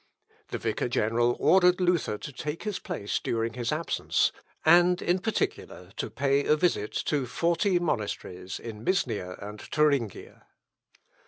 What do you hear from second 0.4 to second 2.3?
The vicar general ordered Luther